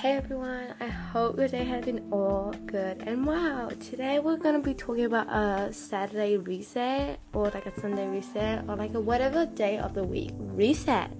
[0.00, 3.68] Hey everyone, I hope your day has been all good and wow.
[3.68, 8.76] Today we're gonna be talking about a Saturday reset or like a Sunday reset or
[8.76, 11.10] like a whatever day of the week reset.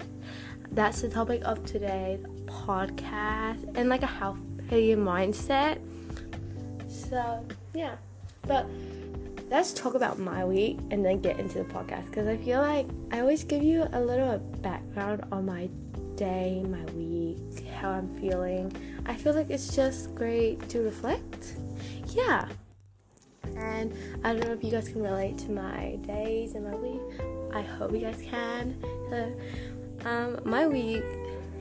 [0.73, 5.78] That's the topic of today's podcast and like a healthy mindset.
[6.88, 7.97] So, yeah,
[8.47, 8.66] but
[9.51, 12.87] let's talk about my week and then get into the podcast because I feel like
[13.12, 15.69] I always give you a little background on my
[16.20, 18.70] day, my week, how I'm feeling.
[19.06, 21.55] I feel like it's just great to reflect.
[22.09, 22.46] Yeah.
[23.56, 27.01] And I don't know if you guys can relate to my days and my week.
[27.55, 28.77] I hope you guys can.
[30.02, 31.05] Um, my week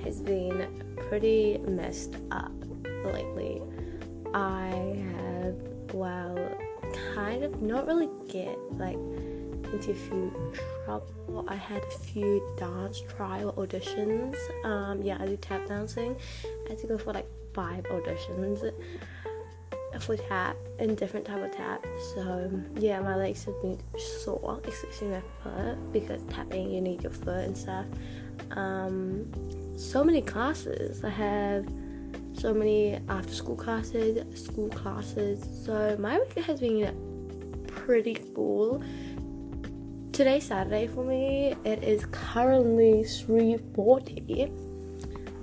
[0.06, 2.54] has been pretty messed up
[3.04, 3.62] lately.
[4.34, 5.56] I have,
[5.94, 6.38] well,
[7.14, 8.96] kind of not really get like
[9.74, 10.54] into a few
[10.86, 11.46] trouble.
[11.48, 14.36] I had a few dance trial auditions.
[14.66, 16.16] Um, yeah, I do tap dancing.
[16.66, 18.72] I had to go for like five auditions
[20.00, 21.86] for tap and different type of tap.
[22.14, 23.80] So yeah, my legs have been
[24.24, 27.86] sore, especially my foot because tapping you need your foot and stuff.
[28.52, 29.32] Um,
[29.78, 31.04] so many classes.
[31.04, 31.68] I have
[32.34, 35.46] so many after school classes, school classes.
[35.66, 38.84] So my week has been pretty full.
[40.20, 41.56] Today's Saturday for me.
[41.64, 44.52] It is currently 3:40.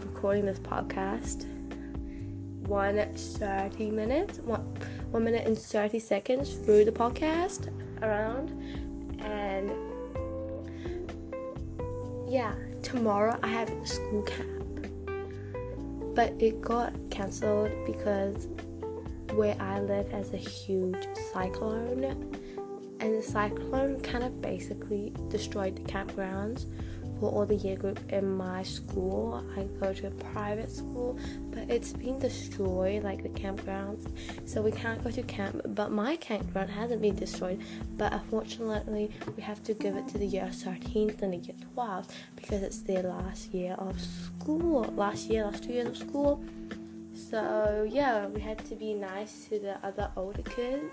[0.05, 1.47] Recording this podcast.
[2.67, 4.39] One thirty minutes.
[4.41, 4.61] One
[5.13, 7.71] one minute and thirty seconds through the podcast
[8.03, 8.51] around,
[9.19, 9.73] and
[12.29, 14.89] yeah, tomorrow I have school camp
[16.15, 18.47] but it got cancelled because
[19.33, 22.37] where I live has a huge cyclone,
[23.01, 26.67] and the cyclone kind of basically destroyed the campgrounds
[27.19, 29.43] for all the year group in my school.
[29.57, 31.19] I go to a private school,
[31.51, 34.07] but it's been destroyed, like the campgrounds.
[34.45, 37.61] So we can't go to camp, but my campground hasn't been destroyed.
[37.97, 42.11] But unfortunately, we have to give it to the year 13th and the year 12th
[42.35, 44.85] because it's their last year of school.
[44.97, 46.45] Last year, last two years of school.
[47.15, 50.93] So yeah, we had to be nice to the other older kids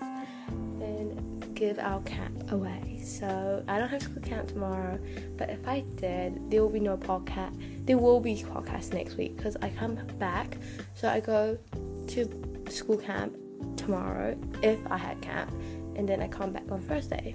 [0.80, 3.00] and give our camp away.
[3.04, 4.98] So I don't have school camp tomorrow,
[5.36, 7.86] but if I did, there will be no podcast.
[7.86, 10.56] There will be podcast next week because I come back.
[10.94, 11.58] So I go
[12.08, 13.36] to school camp
[13.76, 15.50] tomorrow if I had camp,
[15.96, 17.34] and then I come back on Thursday.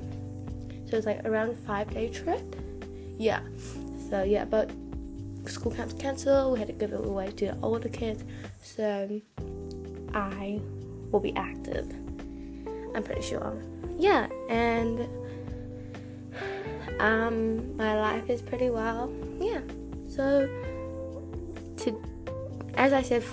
[0.89, 2.55] So it's like around five day trip.
[3.17, 3.41] Yeah.
[4.09, 4.71] So yeah, but
[5.45, 6.53] school camp's cancelled.
[6.53, 8.23] We had to give it away to the older kids.
[8.63, 9.21] So
[10.13, 10.59] I
[11.11, 11.93] will be active.
[12.95, 13.61] I'm pretty sure.
[13.97, 15.07] Yeah, and
[16.99, 19.11] um, my life is pretty well.
[19.39, 19.61] Yeah.
[20.07, 20.47] So
[21.77, 22.03] to
[22.75, 23.23] as I said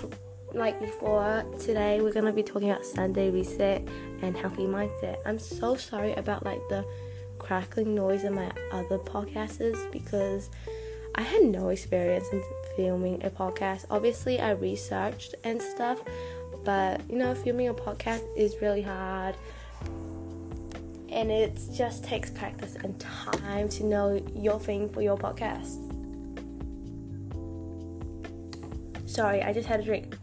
[0.53, 3.87] like before, today we're gonna be talking about Sunday reset
[4.21, 5.17] and healthy mindset.
[5.25, 6.85] I'm so sorry about like the
[7.39, 10.49] crackling noise in my other podcasts because
[11.15, 12.43] I had no experience in
[12.75, 13.85] filming a podcast.
[13.89, 16.01] Obviously, I researched and stuff,
[16.67, 19.37] but you know, filming a podcast is really hard
[21.09, 25.79] and it just takes practice and time to know your thing for your podcast.
[29.09, 30.17] Sorry, I just had a drink.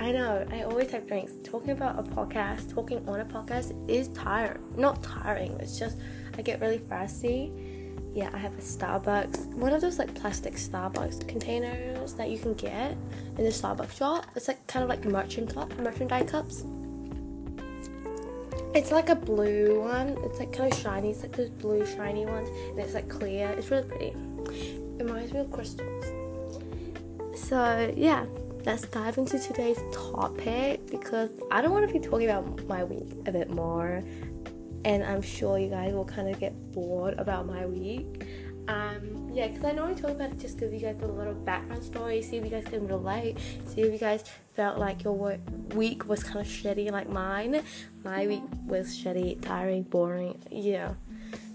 [0.00, 1.34] I know, I always have drinks.
[1.44, 4.60] Talking about a podcast, talking on a podcast is tiring.
[4.76, 5.98] Not tiring, it's just
[6.36, 7.77] I get really thirsty.
[8.18, 12.54] Yeah, I have a Starbucks, one of those like plastic Starbucks containers that you can
[12.54, 12.96] get
[13.36, 14.26] in the Starbucks shop.
[14.34, 16.64] It's like kind of like merchant merchandise cups.
[18.74, 20.18] It's like a blue one.
[20.24, 21.10] It's like kind of shiny.
[21.10, 23.50] It's like those blue shiny ones, and it's like clear.
[23.50, 24.06] It's really pretty.
[24.06, 26.06] It reminds me of crystals.
[27.36, 28.26] So yeah,
[28.66, 33.28] let's dive into today's topic because I don't want to be talking about my week
[33.28, 34.02] a bit more,
[34.84, 38.26] and I'm sure you guys will kind of get bored about my week.
[38.68, 41.82] Um, yeah, because I normally talk about it just give you guys a little background
[41.82, 45.38] story, see if you guys can relate, see if you guys felt like your
[45.74, 47.62] week was kind of shitty like mine.
[48.04, 50.92] My week was shitty, tiring, boring, yeah,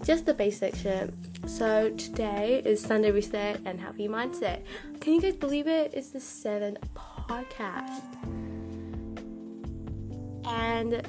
[0.02, 1.14] just the basic shit.
[1.46, 4.62] So today is Sunday Reset and Happy Mindset.
[5.00, 5.92] Can you guys believe it?
[5.94, 8.02] It's the seventh podcast.
[10.46, 11.06] And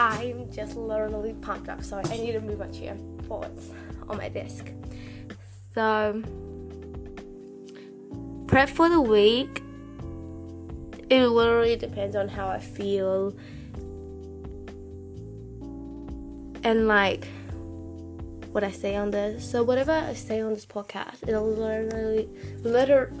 [0.00, 1.84] I'm just literally pumped up.
[1.84, 2.96] Sorry, I need to move my chair
[3.28, 3.70] forwards
[4.08, 4.72] on my desk.
[5.74, 6.22] So,
[8.46, 9.62] prep for the week.
[11.10, 13.34] It literally depends on how I feel
[16.64, 17.28] and like
[18.52, 19.48] what I say on this.
[19.50, 22.26] So whatever I say on this podcast, it'll literally,
[22.62, 23.20] literally,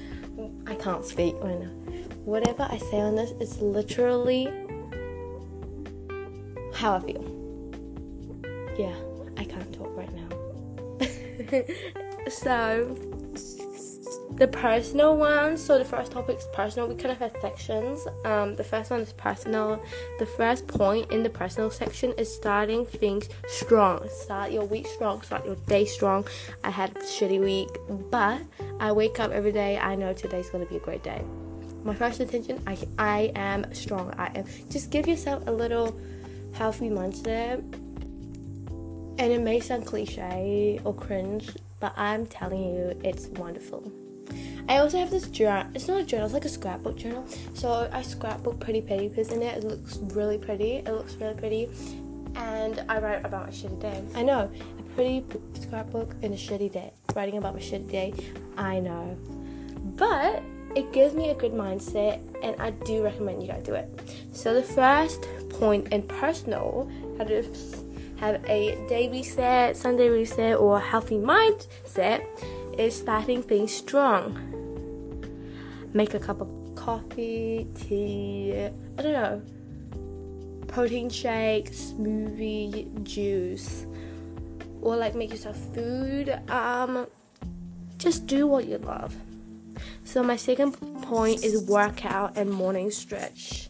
[0.66, 1.70] I can't speak right now.
[2.24, 4.67] Whatever I say on this is literally
[6.78, 7.24] how I feel.
[8.78, 8.94] Yeah,
[9.36, 10.28] I can't talk right now.
[12.30, 12.96] so,
[14.36, 15.56] the personal one.
[15.56, 16.88] So the first topic is personal.
[16.88, 18.06] We kind of have sections.
[18.24, 19.82] Um, the first one is personal.
[20.20, 24.08] The first point in the personal section is starting things strong.
[24.08, 25.22] Start your week strong.
[25.22, 26.28] Start your day strong.
[26.62, 27.70] I had a shitty week,
[28.10, 28.40] but
[28.78, 29.78] I wake up every day.
[29.78, 31.24] I know today's gonna be a great day.
[31.82, 34.14] My first intention, I I am strong.
[34.16, 34.44] I am.
[34.70, 35.98] Just give yourself a little
[36.58, 37.62] healthy mindset.
[39.20, 41.50] And it may sound cliche or cringe,
[41.80, 43.92] but I'm telling you, it's wonderful.
[44.68, 45.70] I also have this journal.
[45.74, 46.26] It's not a journal.
[46.26, 47.24] It's like a scrapbook journal.
[47.54, 49.58] So I scrapbook pretty papers in it.
[49.58, 50.72] It looks really pretty.
[50.74, 51.70] It looks really pretty,
[52.34, 54.04] and I write about my shitty day.
[54.14, 55.24] I know a pretty
[55.54, 56.92] scrapbook in a shitty day.
[57.14, 58.14] Writing about my shitty day.
[58.56, 59.16] I know,
[59.96, 60.42] but
[60.74, 63.88] it gives me a good mindset, and I do recommend you guys do it.
[64.32, 67.42] So the first point in personal, how to
[68.16, 72.24] have a day reset, Sunday reset, or healthy mindset
[72.78, 74.58] is starting things strong
[75.92, 78.68] make a cup of coffee, tea,
[78.98, 79.42] I don't know,
[80.68, 83.86] protein shake, smoothie, juice,
[84.80, 86.40] or like make yourself food.
[86.48, 87.06] Um,
[87.96, 89.14] just do what you love.
[90.08, 90.72] So my second
[91.02, 93.68] point is workout and morning stretch.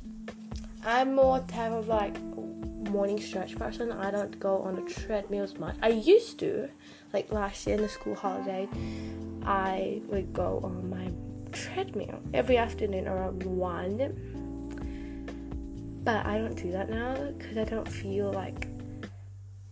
[0.87, 3.91] I'm more type of like morning stretch person.
[3.91, 5.75] I don't go on the treadmills much.
[5.83, 6.69] I used to,
[7.13, 8.69] like last year in the school holiday,
[9.43, 11.11] I would go on my
[11.51, 16.01] treadmill every afternoon around 1.
[16.05, 18.69] But I don't do that now because I don't feel like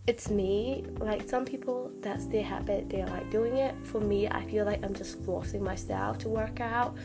[0.07, 0.85] it's me.
[0.99, 3.75] Like some people, that's their habit, they like doing it.
[3.83, 6.95] For me, I feel like I'm just forcing myself to work out.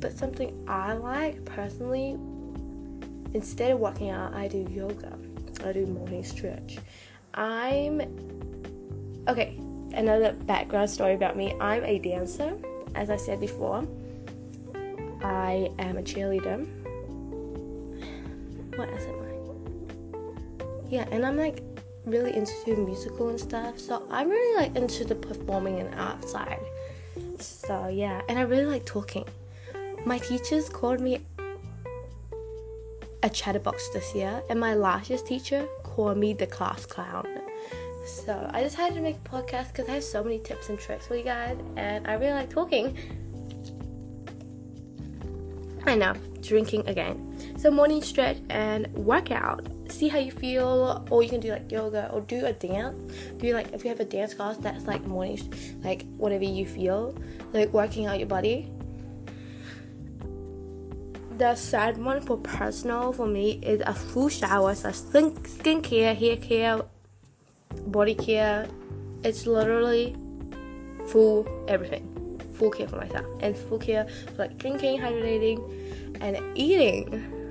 [0.00, 2.18] But something I like personally,
[3.32, 5.18] instead of working out, I do yoga.
[5.64, 6.78] I do morning stretch.
[7.34, 8.02] I'm
[9.28, 9.58] okay.
[9.94, 12.56] Another background story about me I'm a dancer,
[12.94, 13.86] as I said before.
[15.22, 16.66] I am a cheerleader.
[18.76, 20.88] What else am I?
[20.88, 21.62] Yeah, and I'm like
[22.04, 23.78] really into musical and stuff.
[23.78, 26.60] So I'm really like into the performing and art side.
[27.38, 29.24] So yeah, and I really like talking.
[30.04, 31.20] My teachers called me
[33.22, 37.26] a chatterbox this year, and my last year's teacher called me the class clown.
[38.04, 41.06] So I decided to make a podcast because I have so many tips and tricks
[41.06, 42.96] for you guys, and I really like talking.
[45.86, 47.31] I know, drinking again.
[47.62, 49.68] So morning stretch and workout.
[49.88, 53.12] See how you feel, or you can do like yoga or do a dance.
[53.36, 55.38] Do like if you have a dance class that's like morning,
[55.84, 57.14] like whatever you feel,
[57.52, 58.68] like working out your body.
[61.38, 66.38] The sad one for personal for me is a full shower, so skin skincare, hair
[66.38, 66.82] care,
[67.86, 68.66] body care.
[69.22, 70.16] It's literally
[71.06, 72.08] full everything
[72.54, 75.62] full care for myself and full care for like drinking, hydrating,
[76.20, 77.41] and eating.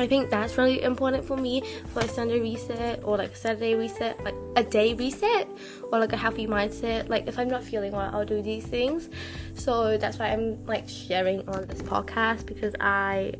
[0.00, 1.62] I think that's really important for me
[1.92, 5.46] for a Sunday reset or like a Saturday reset, like a day reset
[5.92, 7.10] or like a healthy mindset.
[7.10, 9.10] Like if I'm not feeling well, I'll do these things.
[9.52, 13.34] So that's why I'm like sharing on this podcast because I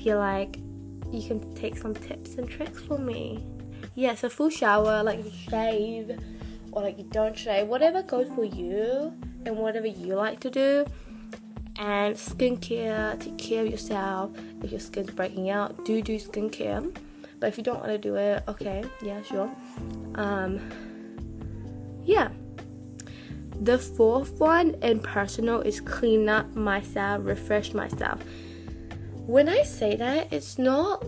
[0.00, 0.58] feel like
[1.10, 3.44] you can take some tips and tricks from me.
[3.96, 6.20] Yeah, so full shower, like you shave
[6.70, 9.12] or like you don't shave, whatever goes for you
[9.44, 10.86] and whatever you like to do.
[11.78, 14.32] And skincare, take care of yourself.
[14.62, 16.94] If your skin's breaking out, do do skincare.
[17.38, 19.50] But if you don't want to do it, okay, yeah, sure.
[20.16, 20.60] Um,
[22.04, 22.30] yeah.
[23.60, 28.22] The fourth one in personal is clean up myself, refresh myself.
[29.26, 31.04] When I say that, it's not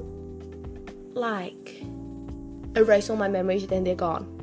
[1.15, 1.83] like
[2.77, 4.37] erase all my memories, then they're gone.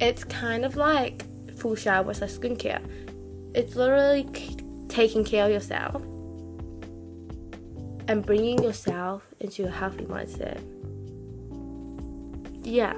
[0.00, 1.24] It's kind of like
[1.56, 2.82] full shower with skincare.
[3.54, 4.24] It's literally
[4.90, 6.02] taking care of yourself
[8.08, 10.60] and bringing yourself into a healthy mindset.
[12.62, 12.94] Yeah.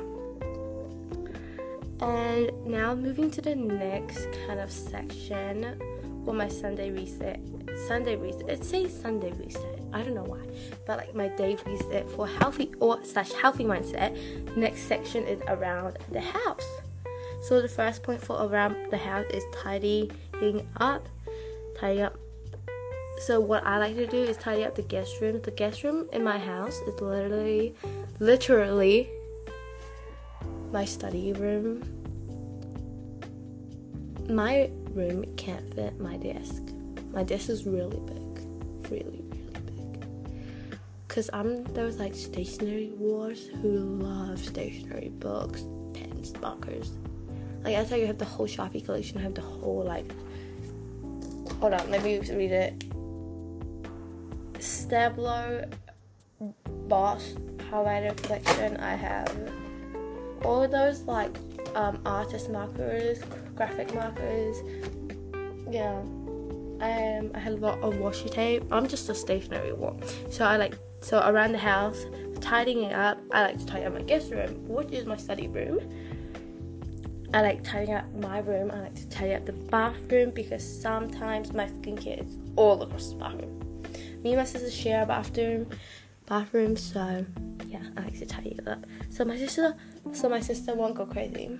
[2.00, 5.80] And now moving to the next kind of section
[6.25, 7.40] for my Sunday reset.
[7.87, 8.49] Sunday reset.
[8.49, 9.80] It says Sunday reset.
[9.92, 10.40] I don't know why,
[10.87, 14.56] but like my day reset for healthy or slash healthy mindset.
[14.56, 16.66] Next section is around the house.
[17.42, 21.06] So the first point for around the house is tidying up.
[21.82, 22.16] Tidying up.
[23.22, 25.40] So what I like to do is tidy up the guest room.
[25.42, 27.74] The guest room in my house is literally,
[28.20, 29.10] literally
[30.70, 31.82] my study room.
[34.28, 36.62] My room can't fit my desk.
[37.10, 40.78] My desk is really big, really, really big.
[41.08, 46.92] Cause I'm those like stationery wars who love stationery books, pens, markers.
[47.64, 49.18] Like I tell you, I have the whole Sharpie collection.
[49.18, 50.12] I have the whole like.
[51.62, 52.78] Hold on, let me read it.
[54.54, 55.73] Stabilo
[56.88, 57.37] Boss
[57.71, 58.76] highlighter collection.
[58.78, 59.33] I have
[60.42, 61.37] all of those like
[61.76, 63.21] um, artist markers,
[63.54, 64.57] graphic markers.
[65.71, 68.64] Yeah, um, I had a lot of washi tape.
[68.73, 70.02] I'm just a stationery one,
[70.33, 72.07] so I like so around the house,
[72.40, 73.21] tidying it up.
[73.31, 75.78] I like to tidy up my guest room, which is my study room.
[77.34, 78.70] I like tidying up my room.
[78.70, 83.16] I like to tidy up the bathroom because sometimes my skincare is all across the
[83.16, 83.58] bathroom.
[84.22, 85.66] Me and my sister share a bathroom,
[86.26, 87.24] bathroom, so
[87.66, 88.84] yeah, I like to tidy it up.
[89.08, 89.74] So my sister,
[90.12, 91.58] so my sister won't go crazy.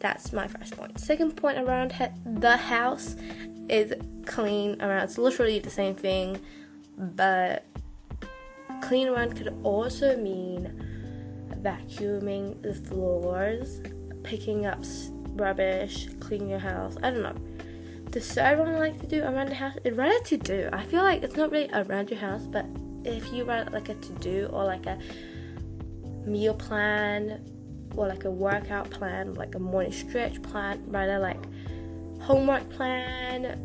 [0.00, 0.98] That's my first point.
[0.98, 3.14] Second point around he- the house
[3.68, 3.94] is
[4.26, 5.04] clean around.
[5.04, 6.40] It's literally the same thing,
[6.98, 7.64] but
[8.82, 10.88] clean around could also mean
[11.62, 13.80] vacuuming the floors,
[14.22, 14.84] picking up
[15.34, 16.96] rubbish, cleaning your house.
[17.02, 17.34] I don't know.
[18.10, 20.68] The third one I like to do around the house a to do.
[20.72, 22.66] I feel like it's not really around your house, but
[23.04, 24.98] if you write like a to do or like a
[26.26, 27.42] meal plan
[27.96, 31.40] or like a workout plan, like a morning stretch plan, rather like
[32.20, 33.58] homework plan,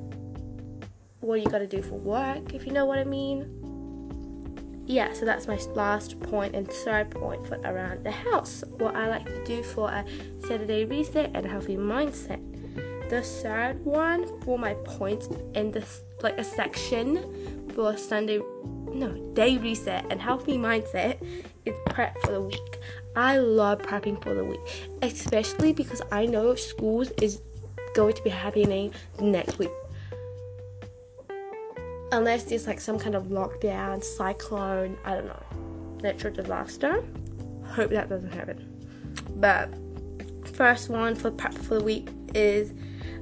[1.20, 3.54] what you gotta do for work, if you know what I mean.
[4.86, 8.64] Yeah, so that's my last point and third point for around the house.
[8.78, 10.06] What I like to do for a
[10.48, 12.42] Saturday reset and healthy mindset.
[13.10, 18.40] The third one for my points in this like a section for Sunday
[18.94, 21.18] no day reset and healthy mindset
[21.66, 22.80] is prep for the week.
[23.16, 27.42] I love prepping for the week, especially because I know schools is
[27.94, 29.72] going to be happening next week.
[32.12, 35.44] Unless there's like some kind of lockdown, cyclone, I don't know,
[36.02, 37.04] natural disaster.
[37.66, 38.74] Hope that doesn't happen.
[39.36, 39.74] But
[40.58, 42.74] first one for prep for the week is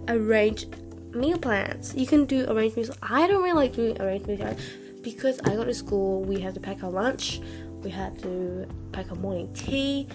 [0.07, 0.67] arrange
[1.11, 1.93] meal plans.
[1.93, 2.91] You can do arranged meals.
[3.03, 4.61] I don't really like doing arranged meal plans
[5.01, 6.23] because I go to school.
[6.23, 7.41] We have to pack our lunch.
[7.83, 10.07] We have to pack our morning tea.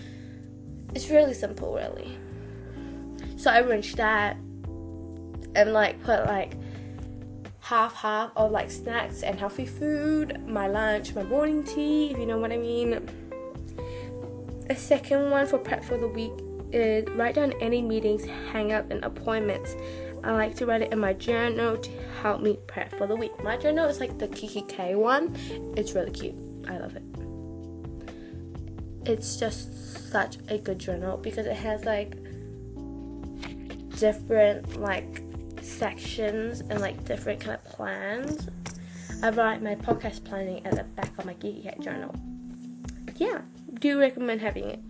[0.95, 2.19] It's really simple, really.
[3.37, 4.37] So I arranged that
[5.55, 6.55] and like put like
[7.61, 12.25] half half of like snacks and healthy food, my lunch, my morning tea, if you
[12.25, 13.09] know what I mean.
[14.69, 16.33] The second one for prep for the week
[16.73, 19.77] is write down any meetings, hang-up, and appointments.
[20.23, 23.33] I like to write it in my journal to help me prep for the week.
[23.43, 25.35] My journal is like the Kikki K one.
[25.77, 26.35] It's really cute.
[26.69, 27.03] I love it.
[29.07, 32.17] It's just such a good journal because it has like
[33.99, 35.23] different like
[35.63, 38.49] sections and like different kind of plans.
[39.23, 42.15] I write my podcast planning at the back of my Kikki K journal.
[43.17, 43.41] Yeah,
[43.75, 44.81] do recommend having it.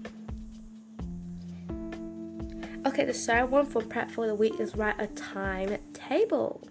[3.00, 6.68] Okay, the third one for prep for the week is write a timetable.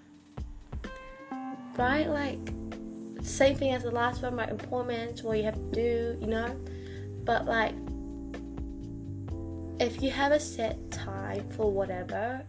[1.75, 2.37] Write like
[3.23, 6.55] same thing as the last one, write appointments, what you have to do, you know.
[7.23, 7.73] But like,
[9.79, 12.45] if you have a set time for whatever,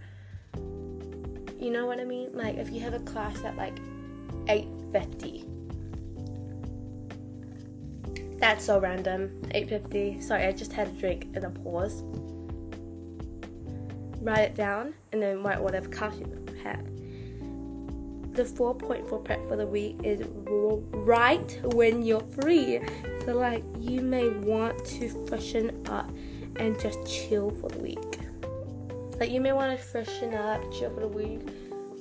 [1.59, 2.35] you know what I mean.
[2.35, 3.79] Like if you have a class at like
[4.51, 5.47] eight fifty.
[8.37, 9.29] That's so random.
[9.55, 10.23] 8.50.
[10.23, 12.03] Sorry, I just had a drink and a pause
[14.21, 16.27] write it down, and then write whatever class you
[16.63, 16.85] have.
[18.35, 22.81] The 4.4 prep for the week is write when you're free.
[23.25, 26.11] So, like, you may want to freshen up
[26.57, 28.19] and just chill for the week.
[29.19, 31.41] Like, you may want to freshen up, chill for the week,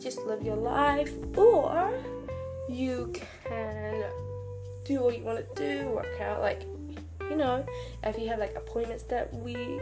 [0.01, 1.91] just live your life, or
[2.69, 3.11] you
[3.43, 4.03] can
[4.85, 6.61] do what you want to do, work out, like,
[7.29, 7.65] you know,
[8.03, 9.81] if you have like appointments that week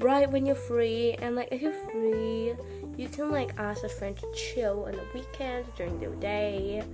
[0.00, 2.54] right when you're free and like if you're free
[2.96, 6.84] you can like ask a friend to chill on the weekend during the day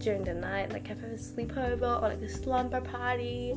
[0.00, 3.54] during the night like have a sleepover or like a slumber party.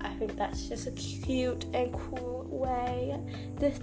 [0.00, 3.16] I think that's just a cute and cool way.
[3.56, 3.78] This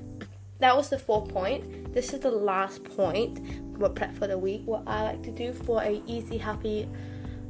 [0.59, 1.93] that was the fourth point.
[1.93, 3.39] This is the last point
[3.77, 4.63] what prep for the week.
[4.65, 6.87] What i like to do for a easy happy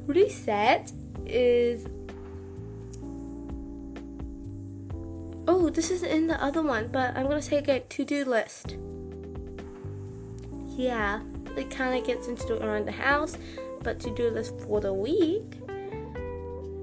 [0.05, 0.91] reset
[1.25, 1.88] is
[5.48, 8.77] Oh, this is in the other one, but I'm gonna take a to-do list.
[10.77, 11.21] Yeah,
[11.57, 13.38] it kind of gets into around the house,
[13.83, 15.57] but to-do list for the week.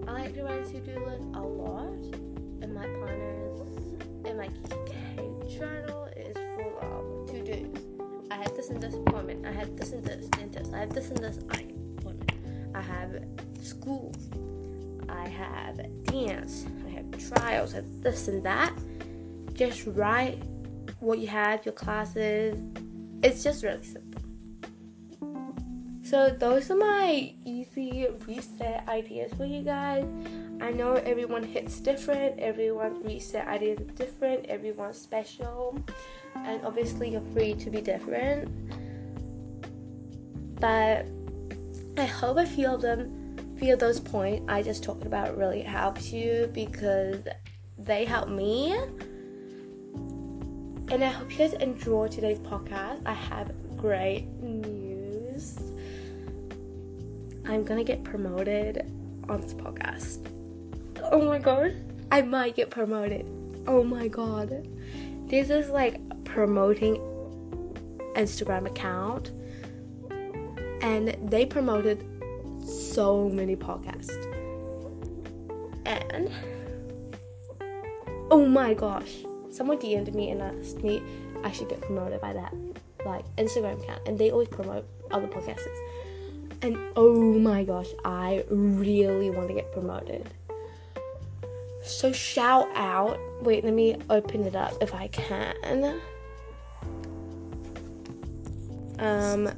[0.07, 1.93] I like to write a to-do list a lot,
[2.63, 3.39] in my planners
[4.29, 4.49] in my
[4.87, 7.83] K journal is full of to-dos.
[8.31, 9.47] I have this in this appointment.
[9.47, 10.75] I have this and this, dentist.
[10.75, 12.33] I have this and this appointment.
[12.75, 13.25] I have
[13.63, 14.13] school.
[15.09, 16.67] I have dance.
[17.19, 17.75] Trials.
[17.75, 18.73] and this and that.
[19.53, 20.43] Just write
[21.01, 22.61] what you have, your classes.
[23.23, 24.09] It's just really simple.
[26.03, 30.07] So those are my easy reset ideas for you guys.
[30.61, 35.79] I know everyone hits different, everyone's reset ideas are different, everyone's special,
[36.35, 38.49] and obviously you're free to be different.
[40.59, 41.07] But
[41.99, 43.18] I hope a few of them,
[43.59, 47.25] few of those points I just talked about really helps you because
[47.77, 48.73] they help me.
[50.91, 53.03] And I hope you guys enjoy today's podcast.
[53.05, 55.59] I have great news.
[57.47, 58.91] I'm gonna get promoted
[59.29, 60.31] on this podcast.
[61.11, 61.75] Oh my god.
[62.13, 63.27] I might get promoted.
[63.67, 64.69] Oh my god.
[65.27, 66.97] This is like promoting
[68.15, 69.33] Instagram account
[70.81, 72.07] and they promoted
[72.99, 74.11] so many podcasts.
[75.87, 76.29] And
[78.29, 79.19] oh my gosh,
[79.51, 81.01] someone DM'd me and asked me
[81.45, 82.53] I should get promoted by that
[83.07, 85.69] like Instagram account and they always promote other podcasts.
[86.61, 90.29] And oh my gosh, I really want to get promoted.
[91.85, 93.17] So shout out.
[93.43, 96.01] Wait, let me open it up if I can.
[98.99, 99.53] Um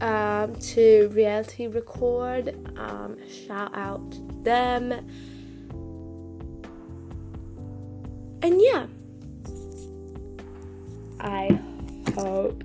[0.00, 2.54] um, to Reality Record.
[2.78, 4.92] Um, shout out to them.
[8.42, 8.86] And yeah,
[11.20, 11.58] I
[12.14, 12.62] hope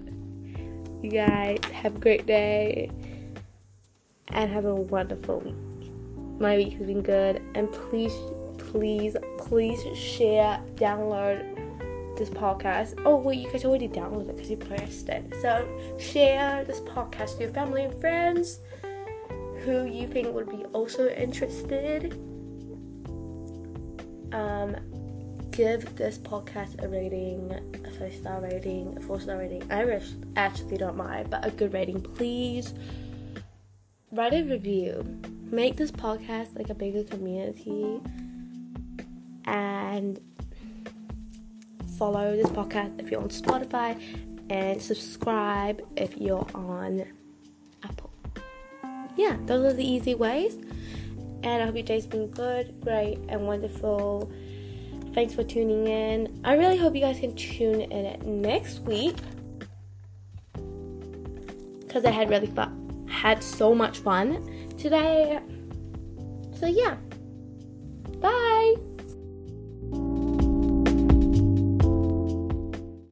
[1.02, 2.92] you guys have a great day
[4.30, 5.92] and have a wonderful week.
[6.40, 8.14] My week has been good, and please,
[8.58, 11.71] please, please share, download
[12.22, 13.02] this podcast.
[13.04, 15.34] Oh, wait, you guys already downloaded it because you pressed it.
[15.42, 15.68] So,
[16.00, 18.60] share this podcast to your family and friends
[19.66, 22.14] who you think would be also interested.
[24.34, 24.76] Um,
[25.50, 27.52] give this podcast a rating,
[27.84, 29.64] a five star rating, a four star rating.
[29.72, 30.00] I
[30.36, 32.76] actually don't mind, but a good rating, please.
[34.12, 35.04] Write a review.
[35.50, 38.00] Make this podcast like a bigger community.
[39.46, 40.20] And
[42.02, 43.92] follow this podcast if you're on Spotify
[44.50, 47.06] and subscribe if you're on
[47.84, 48.10] Apple.
[49.16, 50.56] Yeah, those are the easy ways.
[51.44, 54.32] And I hope your day's been good, great, and wonderful.
[55.14, 56.42] Thanks for tuning in.
[56.44, 59.18] I really hope you guys can tune in next week
[61.82, 65.40] because I had really fun, had so much fun today.
[66.60, 66.98] So yeah.